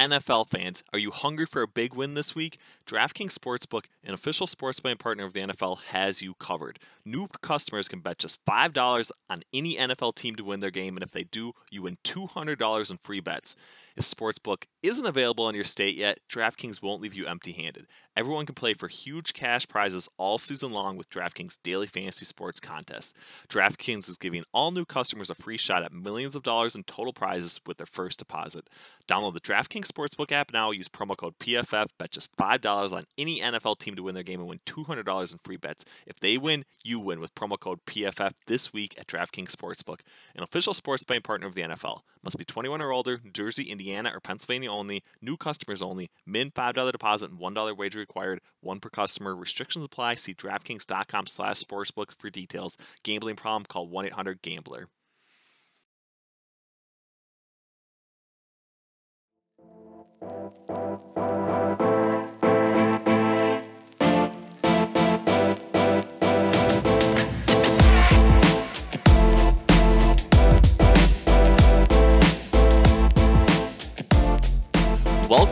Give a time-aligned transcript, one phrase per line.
[0.00, 2.58] NFL fans, are you hungry for a big win this week?
[2.86, 6.78] DraftKings Sportsbook, an official sports betting partner of the NFL, has you covered.
[7.04, 11.04] New customers can bet just $5 on any NFL team to win their game, and
[11.04, 13.58] if they do, you win $200 in free bets.
[14.00, 17.86] Sportsbook isn't available in your state yet, DraftKings won't leave you empty handed.
[18.16, 22.60] Everyone can play for huge cash prizes all season long with DraftKings daily fantasy sports
[22.60, 23.14] contests.
[23.48, 27.12] DraftKings is giving all new customers a free shot at millions of dollars in total
[27.12, 28.68] prizes with their first deposit.
[29.06, 33.40] Download the DraftKings Sportsbook app now, use promo code PFF, bet just $5 on any
[33.40, 35.84] NFL team to win their game and win $200 in free bets.
[36.06, 40.00] If they win, you win with promo code PFF this week at DraftKings Sportsbook,
[40.34, 42.00] an official sports betting partner of the NFL.
[42.22, 46.92] Must be 21 or older, Jersey, Indiana, or Pennsylvania only, new customers only, min $5
[46.92, 49.34] deposit and $1 wager required, one per customer.
[49.34, 50.14] Restrictions apply.
[50.14, 52.76] See DraftKings.com slash sportsbook for details.
[53.02, 54.88] Gambling problem, call 1-800-GAMBLER.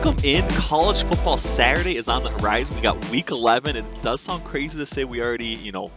[0.01, 0.47] Welcome in.
[0.51, 2.73] College football Saturday is on the horizon.
[2.77, 5.91] We got week 11, and it does sound crazy to say we already, you know,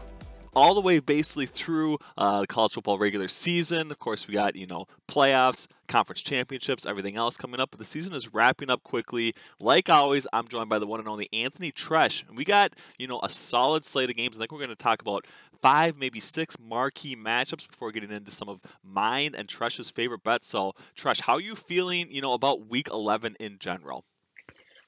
[0.55, 3.91] all the way basically through uh, the college football regular season.
[3.91, 7.71] Of course, we got, you know, playoffs, conference championships, everything else coming up.
[7.71, 9.35] But the season is wrapping up quickly.
[9.61, 12.25] Like always, I'm joined by the one and only Anthony Treash.
[12.29, 14.37] And we got, you know, a solid slate of games.
[14.37, 15.27] I think we're going to talk about
[15.61, 20.49] five, maybe six marquee matchups before getting into some of mine and Treash's favorite bets.
[20.49, 24.05] So, Treash, how are you feeling, you know, about week 11 in general?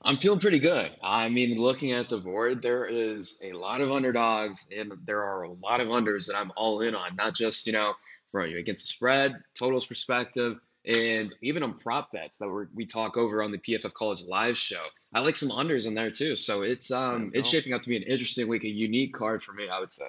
[0.04, 0.92] I'm feeling pretty good.
[1.02, 5.44] I mean, looking at the board, there is a lot of underdogs and there are
[5.44, 7.94] a lot of unders that I'm all in on, not just, you know,
[8.30, 12.84] from you against the spread, totals perspective, and even on prop bets that we we
[12.84, 14.84] talk over on the PFF College Live show.
[15.14, 16.36] I like some unders in there too.
[16.36, 19.52] So it's um it's shaping up to be an interesting week, a unique card for
[19.52, 20.06] me, I would say.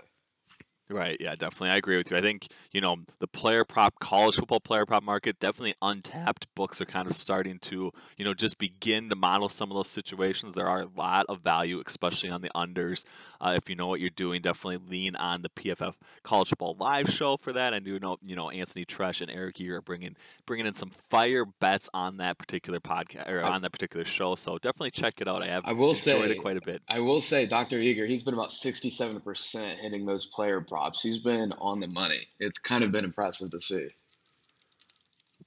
[0.90, 1.18] Right.
[1.20, 1.70] Yeah, definitely.
[1.70, 2.18] I agree with you.
[2.18, 6.48] I think, you know, the player prop, college football player prop market, definitely untapped.
[6.54, 9.90] Books are kind of starting to, you know, just begin to model some of those
[9.90, 10.54] situations.
[10.54, 13.04] There are a lot of value, especially on the unders.
[13.42, 17.10] Uh, if you know what you're doing, definitely lean on the PFF College Football Live
[17.10, 17.74] show for that.
[17.74, 20.90] I do know, you know, Anthony Treash and Eric Eager are bringing bringing in some
[21.10, 24.36] fire bets on that particular podcast or on that particular show.
[24.36, 25.42] So definitely check it out.
[25.42, 26.82] I have I will enjoyed say, it quite a bit.
[26.88, 27.80] I will say, Dr.
[27.80, 31.02] Eager, he's been about 67% hitting those player props.
[31.02, 32.28] He's been on the money.
[32.38, 33.88] It's kind of been impressive to see.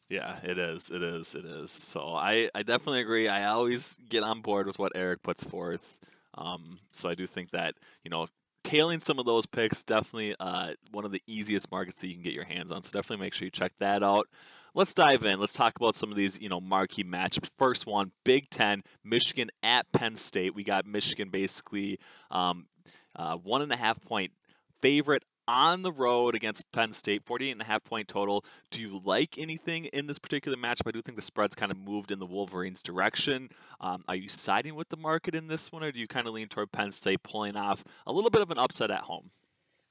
[0.09, 0.91] Yeah, it is.
[0.91, 1.35] It is.
[1.35, 1.71] It is.
[1.71, 3.29] So I, I definitely agree.
[3.29, 5.99] I always get on board with what Eric puts forth.
[6.39, 7.75] Um, so I do think that,
[8.05, 8.27] you know,
[8.65, 12.23] tailing some of those picks, definitely uh, one of the easiest markets that you can
[12.23, 12.83] get your hands on.
[12.83, 14.29] So definitely make sure you check that out.
[14.75, 15.39] Let's dive in.
[15.41, 17.51] Let's talk about some of these, you know, marquee matchups.
[17.59, 20.55] First one, Big Ten, Michigan at Penn State.
[20.55, 21.99] We got Michigan basically
[22.31, 22.67] um,
[23.15, 24.33] uh, one and a half point
[24.81, 28.45] favorite on the road against Penn State, 48 and a half point total.
[28.71, 30.87] Do you like anything in this particular matchup?
[30.87, 33.49] I do think the spread's kind of moved in the Wolverines' direction.
[33.81, 36.35] Um, are you siding with the market in this one, or do you kind of
[36.35, 39.31] lean toward Penn State pulling off a little bit of an upset at home?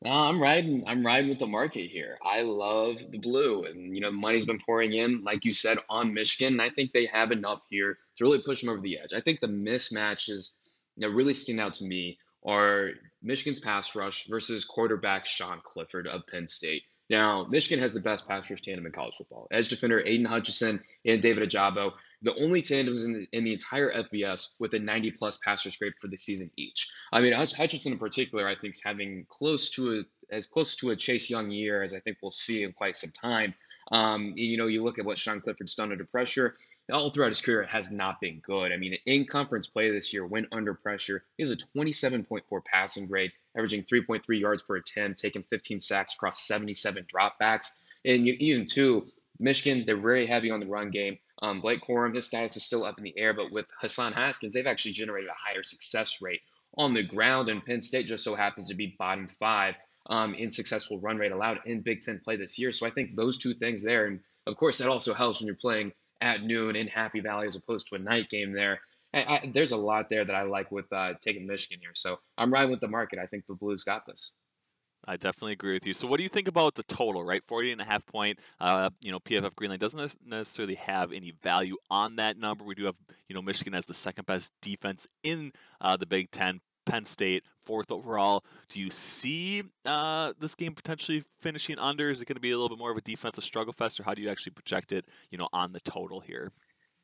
[0.03, 0.83] No, I'm riding.
[0.85, 2.19] I'm riding with the market here.
[2.23, 6.13] I love the blue, and you know, money's been pouring in, like you said, on
[6.13, 6.53] Michigan.
[6.53, 9.09] And I think they have enough here to really push them over the edge.
[9.15, 10.51] I think the mismatches
[10.97, 16.27] that really stand out to me are Michigan's pass rush versus quarterback Sean Clifford of
[16.27, 16.83] Penn State.
[17.09, 19.47] Now, Michigan has the best pass rush tandem in college football.
[19.51, 23.91] Edge defender Aidan Hutchinson and David Ojabo, the only tandems in the, in the entire
[23.91, 26.91] FBS with a 90 plus passer scrape for the season each.
[27.13, 30.89] I mean, Hutchinson in particular, I think, is having close to a, as close to
[30.89, 33.53] a Chase Young year as I think we'll see in quite some time.
[33.89, 36.57] Um, you know, you look at what Sean Clifford's done under pressure
[36.91, 38.71] all throughout his career has not been good.
[38.71, 43.07] I mean, in conference play this year, when under pressure, he has a 27.4 passing
[43.07, 47.77] grade, averaging 3.3 yards per attempt, taking 15 sacks across 77 dropbacks.
[48.05, 49.07] And you, even too,
[49.39, 51.17] Michigan, they're very heavy on the run game.
[51.41, 54.53] Um, Blake Corum, his status is still up in the air, but with Hassan Haskins,
[54.53, 56.41] they've actually generated a higher success rate
[56.77, 57.49] on the ground.
[57.49, 59.75] And Penn State just so happens to be bottom five
[60.07, 62.71] um, in successful run rate allowed in Big Ten play this year.
[62.71, 65.55] So I think those two things there, and of course that also helps when you're
[65.55, 65.91] playing
[66.21, 68.79] at noon in Happy Valley as opposed to a night game there.
[69.13, 71.93] I, I, there's a lot there that I like with uh, taking Michigan here.
[71.93, 73.19] So I'm riding with the market.
[73.19, 74.33] I think the Blues got this.
[75.07, 75.93] I definitely agree with you.
[75.93, 77.41] So, what do you think about the total, right?
[77.45, 78.39] 40 and a half point.
[78.59, 82.65] Uh, you know, PFF Greenline doesn't necessarily have any value on that number.
[82.65, 82.95] We do have,
[83.29, 86.61] you know, Michigan as the second best defense in uh, the Big Ten.
[86.87, 88.45] Penn State, fourth overall.
[88.69, 92.09] Do you see uh, this game potentially finishing under?
[92.09, 94.03] Is it going to be a little bit more of a defensive struggle fest, or
[94.03, 96.51] how do you actually project it, you know, on the total here?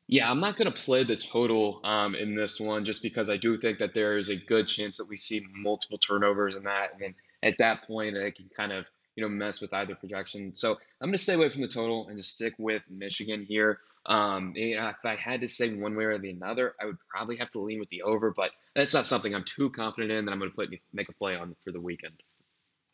[0.06, 3.36] Yeah, I'm not going to play the total um, in this one just because I
[3.36, 6.92] do think that there is a good chance that we see multiple turnovers in that.
[6.92, 8.86] And then at that point, it can kind of,
[9.16, 10.54] you know, mess with either projection.
[10.54, 13.78] So I'm going to stay away from the total and just stick with Michigan here.
[14.06, 16.98] Um, you know, if I had to say one way or the other, I would
[17.08, 20.24] probably have to lean with the over, but that's not something I'm too confident in
[20.26, 22.14] that I'm going to put make a play on for the weekend.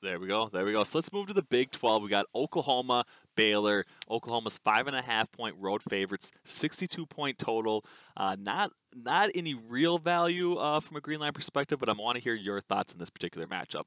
[0.03, 0.49] There we go.
[0.49, 0.83] There we go.
[0.85, 2.03] So let's move to the Big 12.
[2.03, 3.05] We got Oklahoma,
[3.37, 3.85] Baylor.
[4.11, 7.85] Oklahoma's five and a half point road favorites, 62 point total.
[8.17, 12.17] Uh, not not any real value uh, from a green line perspective, but I want
[12.17, 13.85] to hear your thoughts on this particular matchup.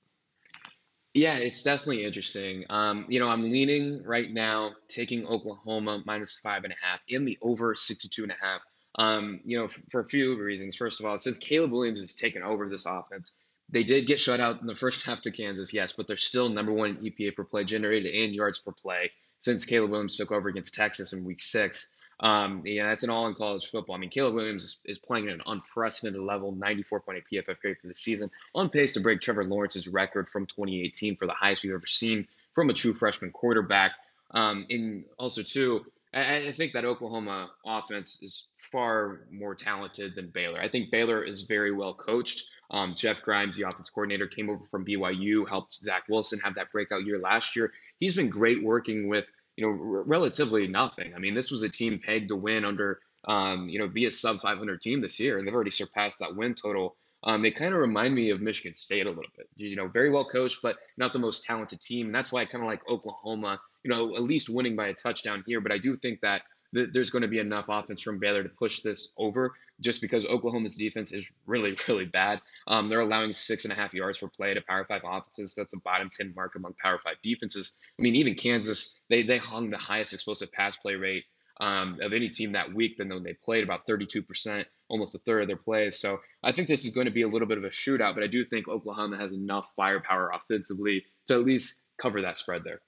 [1.14, 2.66] Yeah, it's definitely interesting.
[2.70, 7.24] Um, you know, I'm leaning right now, taking Oklahoma minus five and a half in
[7.24, 8.62] the over 62 and a half.
[8.96, 10.76] Um, you know, for, for a few reasons.
[10.76, 13.34] First of all, since Caleb Williams has taken over this offense,
[13.70, 16.50] they did get shut out in the first half to Kansas, yes, but they're still
[16.50, 20.50] number one EPA per play generated and yards per play since Caleb Williams took over
[20.50, 21.96] against Texas in Week Six.
[22.24, 23.96] Um, yeah, that's an all in college football.
[23.96, 27.94] I mean, Caleb Williams is, playing at an unprecedented level, 94.8 PFF grade for the
[27.94, 31.86] season, on pace to break Trevor Lawrence's record from 2018 for the highest we've ever
[31.86, 32.26] seen
[32.56, 33.96] from a true freshman quarterback.
[34.32, 40.28] Um, and also, too, I, I think that Oklahoma offense is far more talented than
[40.28, 40.62] Baylor.
[40.62, 42.44] I think Baylor is very well coached.
[42.72, 46.72] Um, Jeff Grimes, the offense coordinator, came over from BYU, helped Zach Wilson have that
[46.72, 47.74] breakout year last year.
[48.00, 51.14] He's been great working with you know r- relatively nothing.
[51.16, 54.12] I mean, this was a team pegged to win under um, you know be a
[54.12, 56.96] sub 500 team this year, and they've already surpassed that win total.
[57.26, 59.48] Um, they kind of remind me of Michigan State a little bit.
[59.56, 62.08] You know, very well coached, but not the most talented team.
[62.08, 63.62] And that's why I kind of like Oklahoma.
[63.84, 65.62] You know, at least winning by a touchdown here.
[65.62, 66.42] But I do think that
[66.74, 70.26] th- there's going to be enough offense from Baylor to push this over just because
[70.26, 72.42] Oklahoma's defense is really, really bad.
[72.68, 75.56] Um, they're allowing six and a half yards per play to Power Five offenses.
[75.56, 77.78] That's a bottom 10 mark among Power Five defenses.
[78.00, 81.26] I mean, even Kansas, they, they hung the highest explosive pass play rate
[81.60, 85.44] um, of any team that week than when they played about 32%, almost a third
[85.44, 86.00] of their plays.
[86.00, 88.24] So I think this is going to be a little bit of a shootout, but
[88.24, 92.82] I do think Oklahoma has enough firepower offensively to at least cover that spread there.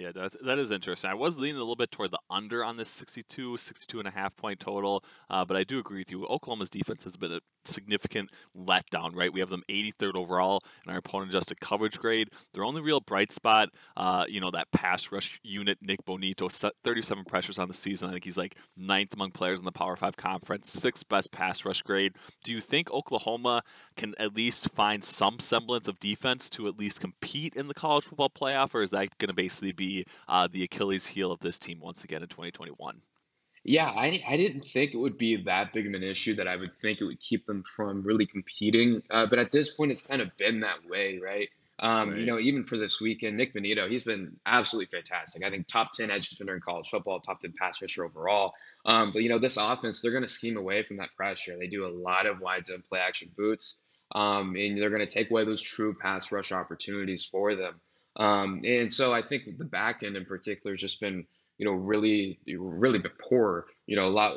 [0.00, 1.10] Yeah, that, that is interesting.
[1.10, 4.10] I was leaning a little bit toward the under on this 62, 62 and a
[4.10, 6.24] half point total, uh, but I do agree with you.
[6.24, 9.32] Oklahoma's defense has been a significant letdown, right?
[9.32, 12.28] We have them 83rd overall in our opponent adjusted coverage grade.
[12.54, 17.24] Their only real bright spot, uh, you know, that pass rush unit, Nick Bonitto, 37
[17.24, 18.08] pressures on the season.
[18.08, 21.64] I think he's like ninth among players in the Power Five conference, sixth best pass
[21.64, 22.14] rush grade.
[22.44, 23.62] Do you think Oklahoma
[23.96, 28.04] can at least find some semblance of defense to at least compete in the college
[28.04, 31.58] football playoff, or is that going to basically be uh, the Achilles heel of this
[31.58, 33.02] team once again in 2021?
[33.62, 36.56] Yeah, I, I didn't think it would be that big of an issue that I
[36.56, 39.02] would think it would keep them from really competing.
[39.10, 41.48] Uh, but at this point, it's kind of been that way, right?
[41.78, 42.18] Um, right.
[42.20, 45.44] You know, even for this weekend, Nick Bonitto, he's been absolutely fantastic.
[45.44, 48.54] I think top 10 edge defender in college football, top 10 pass rusher overall.
[48.86, 51.56] Um, but, you know, this offense, they're going to scheme away from that pressure.
[51.58, 53.78] They do a lot of wide zone play action boots,
[54.14, 57.80] um, and they're going to take away those true pass rush opportunities for them.
[58.16, 61.26] Um, and so I think the back end in particular has just been–
[61.60, 64.34] you know, really, really poor, you know, a lot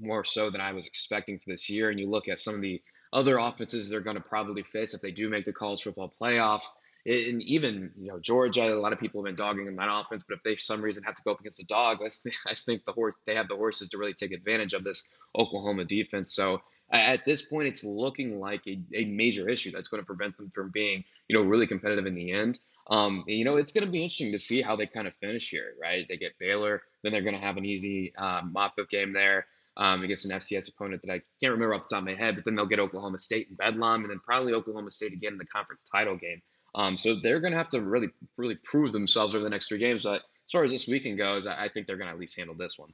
[0.00, 1.90] more so than I was expecting for this year.
[1.90, 2.80] And you look at some of the
[3.12, 6.62] other offenses they're going to probably face if they do make the college football playoff.
[7.04, 10.24] And even, you know, Georgia, a lot of people have been dogging in that offense,
[10.26, 12.36] but if they for some reason have to go up against the dog, I think,
[12.46, 15.06] I think the horse, they have the horses to really take advantage of this
[15.38, 16.34] Oklahoma defense.
[16.34, 20.38] So at this point, it's looking like a, a major issue that's going to prevent
[20.38, 22.60] them from being, you know, really competitive in the end.
[22.90, 25.48] Um, you know, it's going to be interesting to see how they kind of finish
[25.50, 26.04] here, right?
[26.08, 29.46] They get Baylor, then they're going to have an easy um, mop-up game there
[29.76, 32.34] um, against an FCS opponent that I can't remember off the top of my head,
[32.34, 35.38] but then they'll get Oklahoma State and Bedlam, and then probably Oklahoma State again in
[35.38, 36.42] the conference title game.
[36.74, 39.78] Um, so they're going to have to really, really prove themselves over the next three
[39.78, 40.04] games.
[40.04, 42.36] But as far as this weekend goes, I, I think they're going to at least
[42.36, 42.92] handle this one.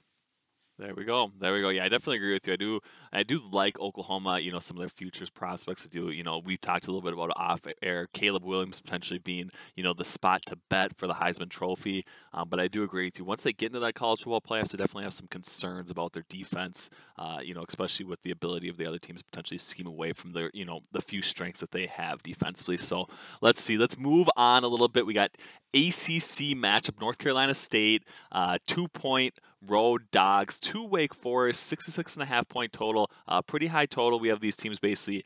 [0.80, 1.32] There we go.
[1.40, 1.70] There we go.
[1.70, 2.52] Yeah, I definitely agree with you.
[2.52, 2.80] I do.
[3.12, 4.38] I do like Oklahoma.
[4.38, 5.84] You know, some of their futures prospects.
[5.84, 6.10] I do.
[6.10, 8.06] You know, we've talked a little bit about off air.
[8.12, 12.04] Caleb Williams potentially being, you know, the spot to bet for the Heisman Trophy.
[12.32, 13.24] Um, but I do agree with you.
[13.24, 16.24] Once they get into that college football playoffs, they definitely have some concerns about their
[16.28, 16.90] defense.
[17.16, 20.12] Uh, you know, especially with the ability of the other teams to potentially scheme away
[20.12, 22.76] from their, you know, the few strengths that they have defensively.
[22.76, 23.08] So
[23.40, 23.76] let's see.
[23.76, 25.06] Let's move on a little bit.
[25.06, 25.32] We got
[25.74, 29.34] ACC matchup: North Carolina State, uh, two point
[29.66, 33.10] road dogs to Wake Forest, 66 and a half point total.
[33.26, 34.20] Uh, pretty high total.
[34.20, 35.24] We have these teams basically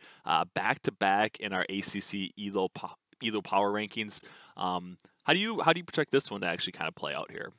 [0.54, 2.70] back to back in our ACC ELO,
[3.22, 4.24] ELO power rankings.
[4.56, 7.14] Um, how do you how do you project this one to actually kind of play
[7.14, 7.52] out here?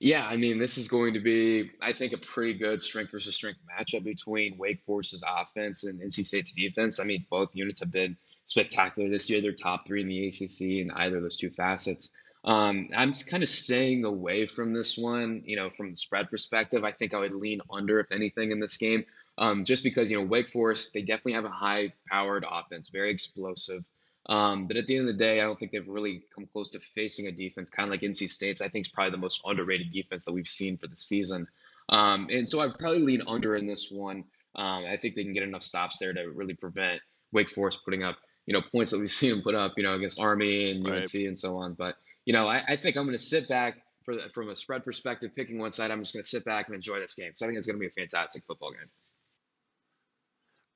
[0.00, 3.36] Yeah, I mean, this is going to be, I think, a pretty good strength versus
[3.36, 6.98] strength matchup between Wake Forest's offense and NC State's defense.
[6.98, 8.16] I mean, both units have been
[8.52, 9.40] spectacular this year.
[9.40, 12.12] They're top three in the ACC in either of those two facets.
[12.44, 16.84] Um, I'm kind of staying away from this one, you know, from the spread perspective.
[16.84, 19.04] I think I would lean under, if anything, in this game,
[19.38, 23.10] um, just because, you know, Wake Forest, they definitely have a high powered offense, very
[23.10, 23.84] explosive.
[24.26, 26.70] Um, but at the end of the day, I don't think they've really come close
[26.70, 28.60] to facing a defense kind of like NC State's.
[28.60, 31.48] I think is probably the most underrated defense that we've seen for the season.
[31.88, 34.24] Um, and so I'd probably lean under in this one.
[34.54, 37.00] Um, I think they can get enough stops there to really prevent
[37.32, 39.94] Wake Forest putting up, you know, points that we've seen them put up, you know,
[39.94, 41.14] against Army and UNC right.
[41.14, 41.74] and so on.
[41.74, 44.56] But you know, I, I think I'm going to sit back for the, from a
[44.56, 45.90] spread perspective, picking one side.
[45.90, 47.76] I'm just going to sit back and enjoy this game because I think it's going
[47.76, 48.88] to be a fantastic football game.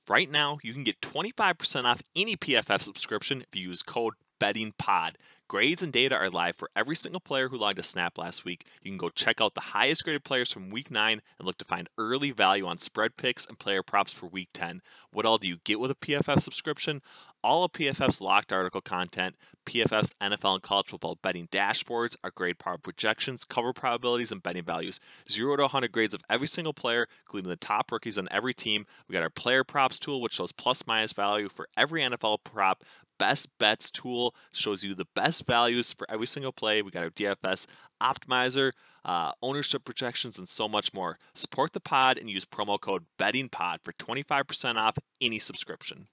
[0.08, 5.12] Right now, you can get 25% off any PFF subscription if you use code BettingPod.
[5.48, 8.66] Grades and data are live for every single player who logged a snap last week.
[8.82, 11.64] You can go check out the highest graded players from week 9 and look to
[11.64, 14.80] find early value on spread picks and player props for week 10.
[15.12, 17.00] What all do you get with a PFF subscription?
[17.46, 19.36] All of PFF's locked article content,
[19.66, 24.64] PFF's NFL and college football betting dashboards, our grade power projections, cover probabilities, and betting
[24.64, 24.98] values.
[25.30, 28.84] Zero to 100 grades of every single player, including the top rookies on every team.
[29.06, 32.82] We got our player props tool, which shows plus minus value for every NFL prop.
[33.16, 36.82] Best bets tool shows you the best values for every single play.
[36.82, 37.68] We got our DFS
[38.02, 38.72] optimizer,
[39.04, 41.16] uh, ownership projections, and so much more.
[41.32, 46.08] Support the pod and use promo code BettingPod for 25% off any subscription.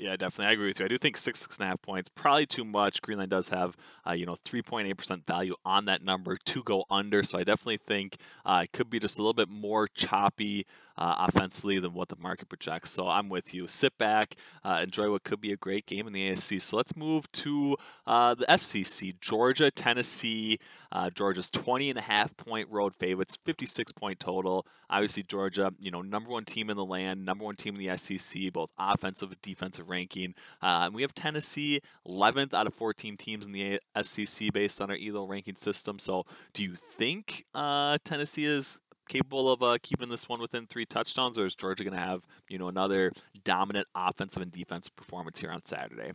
[0.00, 0.46] Yeah, definitely.
[0.46, 0.86] I agree with you.
[0.86, 3.02] I do think six, six and a half points, probably too much.
[3.02, 3.76] Greenline does have,
[4.08, 7.22] uh, you know, 3.8% value on that number to go under.
[7.22, 8.16] So I definitely think
[8.46, 10.64] uh, it could be just a little bit more choppy
[10.96, 12.90] uh, offensively than what the market projects.
[12.90, 13.66] So I'm with you.
[13.66, 16.60] Sit back, uh, enjoy what could be a great game in the ACC.
[16.60, 19.20] So let's move to uh, the SEC.
[19.20, 20.58] Georgia, Tennessee.
[20.92, 24.66] Uh, Georgia's 20 and a half point road favorites, 56 point total.
[24.88, 27.96] Obviously, Georgia, you know, number one team in the land, number one team in the
[27.96, 30.34] SEC, both offensive and defensive ranking.
[30.60, 34.90] Uh, and we have Tennessee 11th out of 14 teams in the SEC based on
[34.90, 35.98] our ELO ranking system.
[36.00, 40.86] So do you think uh, Tennessee is capable of uh, keeping this one within three
[40.86, 43.12] touchdowns, or is Georgia going to have you know another
[43.44, 46.12] dominant offensive and defensive performance here on Saturday?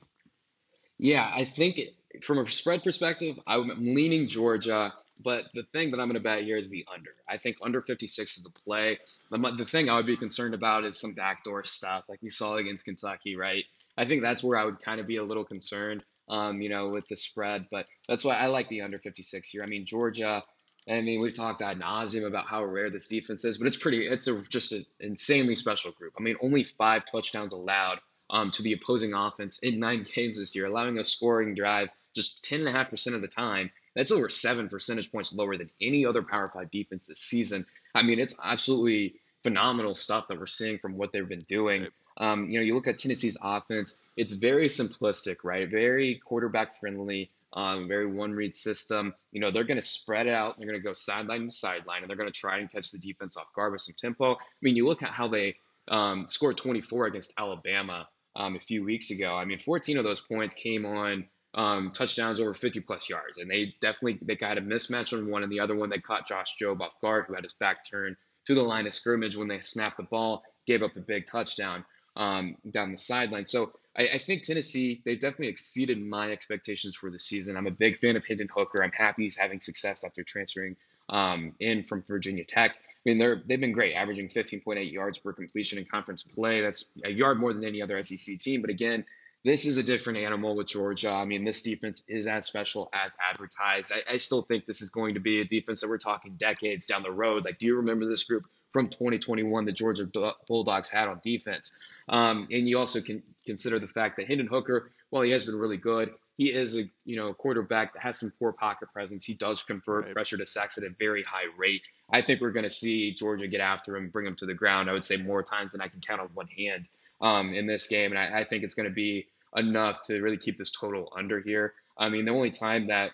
[0.97, 1.79] Yeah, I think
[2.23, 4.93] from a spread perspective, I'm leaning Georgia.
[5.23, 7.11] But the thing that I'm going to bet here is the under.
[7.29, 8.99] I think under 56 is the play.
[9.31, 12.57] The, the thing I would be concerned about is some backdoor stuff, like we saw
[12.57, 13.63] against Kentucky, right?
[13.97, 16.89] I think that's where I would kind of be a little concerned, um, you know,
[16.89, 17.67] with the spread.
[17.71, 19.63] But that's why I like the under 56 here.
[19.63, 20.43] I mean, Georgia
[20.87, 24.05] I mean, we've talked ad nauseum about how rare this defense is, but it's pretty.
[24.05, 26.13] It's a, just an insanely special group.
[26.17, 27.99] I mean, only five touchdowns allowed
[28.29, 32.43] um, to the opposing offense in nine games this year, allowing a scoring drive just
[32.43, 33.71] ten and a half percent of the time.
[33.95, 37.65] That's over seven percentage points lower than any other Power Five defense this season.
[37.95, 41.87] I mean, it's absolutely phenomenal stuff that we're seeing from what they've been doing.
[42.17, 45.67] Um, you know, you look at Tennessee's offense; it's very simplistic, right?
[45.67, 49.13] Very quarterback friendly um, very one read system.
[49.31, 50.57] You know, they're going to spread out.
[50.57, 52.97] They're going to go sideline to sideline, and they're going to try and catch the
[52.97, 54.33] defense off guard with some tempo.
[54.33, 55.55] I mean, you look at how they
[55.87, 59.35] um, scored 24 against Alabama um, a few weeks ago.
[59.35, 63.49] I mean, 14 of those points came on um, touchdowns over 50 plus yards, and
[63.49, 66.55] they definitely they got a mismatch on one, and the other one they caught Josh
[66.61, 69.61] Jobe off guard, who had his back turned to the line of scrimmage when they
[69.61, 71.85] snapped the ball, gave up a big touchdown
[72.17, 73.45] um, down the sideline.
[73.45, 77.55] So I, I, think Tennessee, they've definitely exceeded my expectations for the season.
[77.55, 78.83] I'm a big fan of Hendon Hooker.
[78.83, 80.75] I'm happy he's having success after transferring
[81.09, 82.71] um, in from Virginia Tech.
[82.71, 86.61] I mean, they're they've been great, averaging 15.8 yards per completion in conference play.
[86.61, 88.61] That's a yard more than any other SEC team.
[88.61, 89.05] But again,
[89.43, 91.11] this is a different animal with Georgia.
[91.11, 93.91] I mean, this defense is as special as advertised.
[93.91, 96.87] I, I still think this is going to be a defense that we're talking decades
[96.87, 97.45] down the road.
[97.45, 100.09] Like, do you remember this group from 2021 the Georgia
[100.47, 101.75] Bulldogs had on defense?
[102.07, 105.55] Um, and you also can consider the fact that Hendon Hooker, while he has been
[105.55, 109.23] really good, he is a you know quarterback that has some poor pocket presence.
[109.23, 110.13] He does convert right.
[110.13, 111.81] pressure to sacks at a very high rate.
[112.11, 114.89] I think we're going to see Georgia get after him, bring him to the ground.
[114.89, 116.87] I would say more times than I can count on one hand
[117.21, 120.37] um, in this game, and I, I think it's going to be enough to really
[120.37, 121.73] keep this total under here.
[121.97, 123.11] I mean, the only time that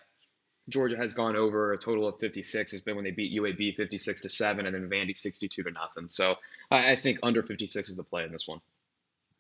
[0.70, 4.22] Georgia has gone over a total of 56 has been when they beat UAB 56
[4.22, 6.10] to seven, and then Vandy 62 to nothing.
[6.10, 6.38] So
[6.72, 8.62] I, I think under 56 is the play in this one.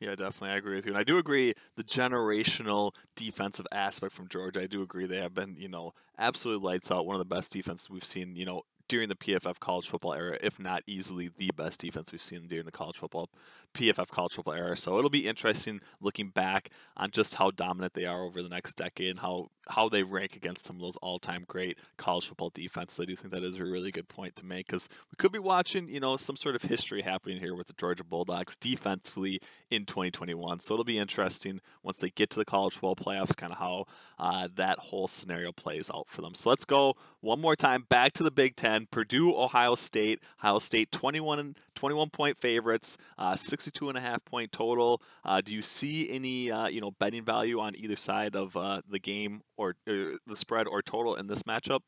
[0.01, 0.49] Yeah, definitely.
[0.49, 0.91] I agree with you.
[0.93, 4.61] And I do agree the generational defensive aspect from Georgia.
[4.61, 7.05] I do agree they have been, you know, absolutely lights out.
[7.05, 10.37] One of the best defenses we've seen, you know, during the PFF college football era,
[10.41, 13.29] if not easily the best defense we've seen during the college football
[13.73, 14.75] PFF college football era.
[14.75, 16.67] So it'll be interesting looking back
[16.97, 20.35] on just how dominant they are over the next decade and how how they rank
[20.35, 22.99] against some of those all-time great college football defenses.
[22.99, 25.39] I do think that is a really good point to make because we could be
[25.39, 29.85] watching, you know, some sort of history happening here with the Georgia Bulldogs defensively in
[29.85, 30.59] 2021.
[30.59, 33.85] So it'll be interesting once they get to the college football playoffs, kind of how
[34.19, 36.35] uh, that whole scenario plays out for them.
[36.35, 38.87] So let's go one more time back to the Big Ten.
[38.91, 40.19] Purdue, Ohio State.
[40.39, 45.01] Ohio State 21 21 point favorites, uh, 62 and a half point total.
[45.23, 48.81] Uh, do you see any uh, you know betting value on either side of uh,
[48.89, 51.81] the game or, the spread or total in this matchup?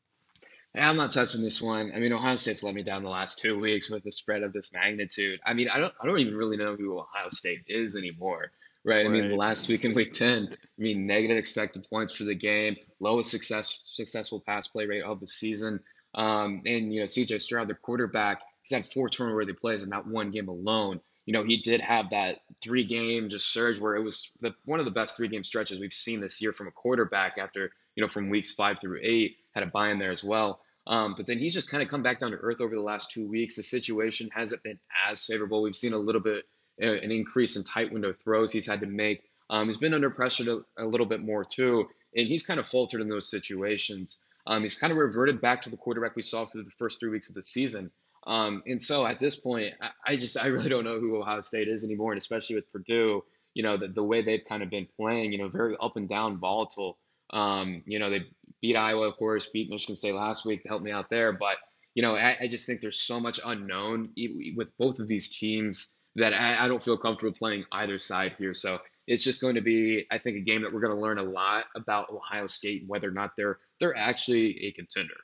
[0.76, 1.92] I'm not touching this one.
[1.94, 4.52] I mean, Ohio State's let me down the last two weeks with the spread of
[4.52, 5.38] this magnitude.
[5.46, 8.50] I mean, I don't, I don't even really know who Ohio State is anymore,
[8.84, 9.06] right?
[9.06, 9.06] right.
[9.06, 12.76] I mean, last week in Week 10, I mean, negative expected points for the game,
[13.00, 15.80] lowest success successful pass play rate of the season,
[16.14, 17.40] um, and you know, C.J.
[17.40, 21.00] Stroud, the quarterback, he's had four turnover worthy plays in that one game alone.
[21.26, 24.78] You know, he did have that three game just surge where it was the, one
[24.78, 28.02] of the best three game stretches we've seen this year from a quarterback after, you
[28.02, 30.60] know, from weeks five through eight, had a bye in there as well.
[30.86, 33.10] Um, but then he's just kind of come back down to earth over the last
[33.10, 33.56] two weeks.
[33.56, 35.62] The situation hasn't been as favorable.
[35.62, 36.44] We've seen a little bit
[36.78, 39.22] an increase in tight window throws he's had to make.
[39.50, 42.66] Um, he's been under pressure to, a little bit more too, and he's kind of
[42.66, 44.20] faltered in those situations.
[44.46, 47.10] Um, he's kind of reverted back to the quarterback we saw through the first three
[47.10, 47.90] weeks of the season.
[48.26, 51.40] Um, and so at this point, I, I, just I really don't know who Ohio
[51.40, 54.70] State is anymore, and especially with Purdue, you know, the, the way they've kind of
[54.70, 56.98] been playing, you know, very up and down, volatile.
[57.30, 58.24] Um, you know, they
[58.60, 61.56] beat Iowa, of course, beat Michigan State last week to help me out there, but
[61.94, 64.10] you know, I, I just think there's so much unknown
[64.56, 68.54] with both of these teams that I, I don't feel comfortable playing either side here.
[68.54, 71.18] So it's just going to be, I think, a game that we're going to learn
[71.18, 75.14] a lot about Ohio State and whether or not they're they're actually a contender.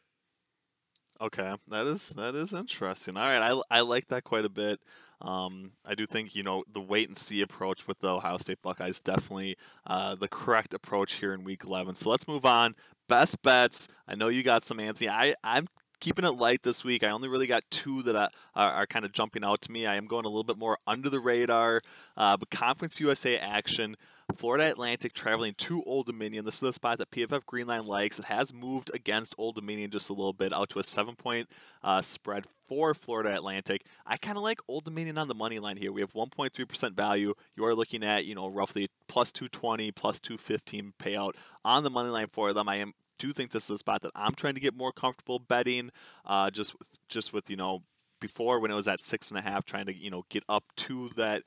[1.20, 3.16] Okay, that is that is interesting.
[3.16, 4.80] All right, I, I like that quite a bit.
[5.22, 8.62] Um, I do think you know the wait and see approach with the Ohio State
[8.62, 9.56] Buckeyes definitely
[9.86, 11.94] uh, the correct approach here in Week 11.
[11.96, 12.74] So let's move on.
[13.08, 13.86] Best bets.
[14.08, 15.10] I know you got some, Anthony.
[15.10, 15.66] I I'm
[16.00, 17.04] keeping it light this week.
[17.04, 19.86] I only really got two that are, are, kind of jumping out to me.
[19.86, 21.80] I am going a little bit more under the radar,
[22.16, 23.96] uh, but Conference USA action.
[24.36, 26.44] Florida Atlantic traveling to Old Dominion.
[26.44, 28.20] This is the spot that PFF Greenline likes.
[28.20, 31.48] It has moved against Old Dominion just a little bit, out to a seven point
[31.82, 33.84] uh, spread for Florida Atlantic.
[34.06, 35.90] I kind of like Old Dominion on the money line here.
[35.90, 37.34] We have 1.3% value.
[37.56, 41.32] You are looking at, you know, roughly plus 220, plus 215 payout
[41.64, 42.68] on the money line for them.
[42.68, 45.38] I am do think this is a spot that I'm trying to get more comfortable
[45.38, 45.90] betting.
[46.26, 46.74] Uh, just
[47.08, 47.82] just with you know
[48.20, 50.64] before when it was at six and a half, trying to you know get up
[50.76, 51.44] to that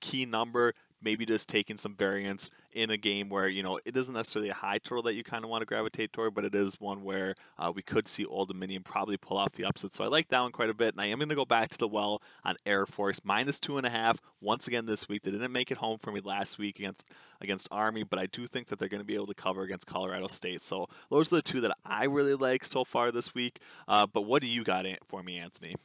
[0.00, 4.14] key number maybe just taking some variance in a game where you know it isn't
[4.14, 6.80] necessarily a high total that you kind of want to gravitate toward, but it is
[6.80, 9.92] one where uh, we could see Old Dominion probably pull off the upset.
[9.92, 11.70] So I like that one quite a bit, and I am going to go back
[11.70, 15.22] to the well on Air Force minus two and a half once again this week.
[15.22, 17.04] They didn't make it home for me last week against
[17.40, 19.86] against Army, but I do think that they're going to be able to cover against
[19.86, 20.62] Colorado State.
[20.62, 23.60] So those are the two that I really like so far this week.
[23.88, 25.76] Uh, but what do you got for me, Anthony?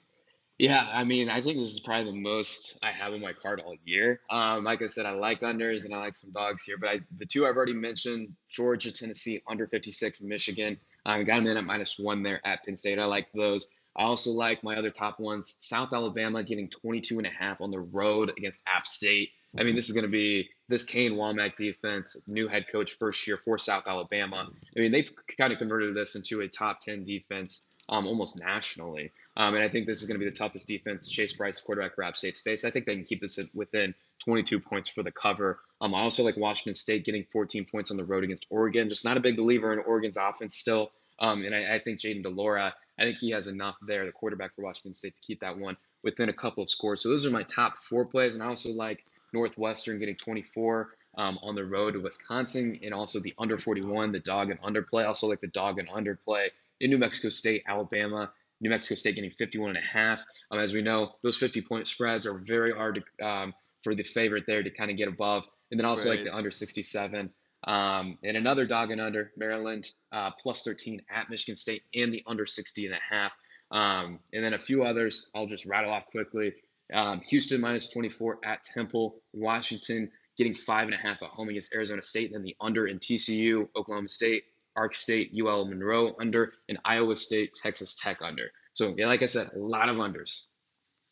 [0.59, 3.61] Yeah, I mean, I think this is probably the most I have on my card
[3.65, 4.19] all year.
[4.29, 6.99] Um, like I said, I like unders and I like some dogs here, but I,
[7.17, 10.77] the two I've already mentioned Georgia, Tennessee, under 56, Michigan.
[11.05, 12.99] I um, got them in at minus one there at Penn State.
[12.99, 13.67] I like those.
[13.95, 17.71] I also like my other top ones South Alabama getting 22 and a half on
[17.71, 19.29] the road against App State.
[19.57, 23.25] I mean, this is going to be this Kane Wommack defense, new head coach first
[23.25, 24.49] year for South Alabama.
[24.75, 29.11] I mean, they've kind of converted this into a top 10 defense um, almost nationally.
[29.39, 31.95] Um, and I think this is going to be the toughest defense Chase Brice, quarterback
[31.95, 32.65] for App State's face.
[32.65, 35.61] I think they can keep this within 22 points for the cover.
[35.79, 38.89] Um, I also like Washington State getting 14 points on the road against Oregon.
[38.89, 40.91] Just not a big believer in Oregon's offense still.
[41.19, 44.11] Um, and I, I think Jayden de Laura, I think he has enough there, the
[44.11, 47.01] quarterback for Washington State, to keep that one within a couple of scores.
[47.01, 48.35] So those are my top four plays.
[48.35, 53.21] And I also like Northwestern getting 24 um, on the road to Wisconsin and also
[53.21, 55.03] the under 41, the dog and under play.
[55.03, 58.31] I also like the dog and under play in New Mexico State, Alabama.
[58.61, 60.23] New Mexico State getting 51 and a half.
[60.51, 64.03] Um, as we know, those 50 point spreads are very hard to, um, for the
[64.03, 65.45] favorite there to kind of get above.
[65.71, 66.17] And then also right.
[66.17, 67.29] like the under 67.
[67.67, 72.23] Um, and another dog and under Maryland uh, plus 13 at Michigan State and the
[72.25, 73.31] under 60 and a half.
[73.71, 76.53] Um, and then a few others I'll just rattle off quickly.
[76.93, 79.21] Um, Houston minus 24 at Temple.
[79.33, 82.27] Washington getting five and a half at home against Arizona State.
[82.27, 84.43] And then the under in TCU, Oklahoma State,
[84.79, 88.49] Ark State, UL Monroe under, and Iowa State, Texas Tech under.
[88.73, 90.43] So, like I said, a lot of unders.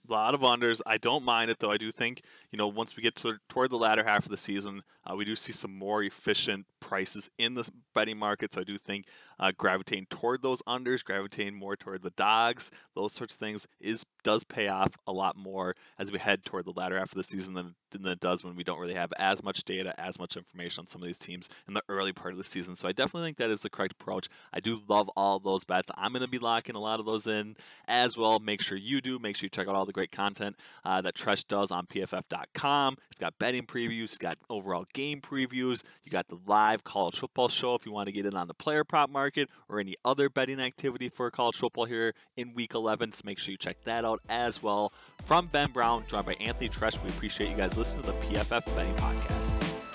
[0.08, 0.82] A lot of unders.
[0.86, 1.72] I don't mind it though.
[1.72, 4.38] I do think you know once we get to, toward the latter half of the
[4.38, 8.64] season, Uh, we do see some more efficient prices in the betting market, so I
[8.64, 9.06] do think
[9.40, 14.06] uh, gravitating toward those unders, gravitating more toward the dogs, those sorts of things is
[14.28, 17.24] does pay off a lot more as we head toward the latter half of the
[17.24, 20.36] season than, than it does when we don't really have as much data, as much
[20.36, 22.76] information on some of these teams in the early part of the season.
[22.76, 24.28] So I definitely think that is the correct approach.
[24.52, 25.90] I do love all those bets.
[25.96, 27.56] I'm going to be locking a lot of those in
[27.88, 28.40] as well.
[28.40, 29.18] Make sure you do.
[29.18, 32.98] Make sure you check out all the great content uh, that Treash does on PFF.com.
[33.10, 35.84] It's got betting previews, it's got overall game previews.
[36.04, 38.56] You got the live college football show if you want to get in on the
[38.56, 43.14] player prop market or any other betting activity for college football here in week 11.
[43.14, 44.92] So make sure you check that out as well.
[45.22, 48.66] From Ben Brown, joined by Anthony Treash, we appreciate you guys listening to the PFF
[48.76, 49.87] Betting Podcast.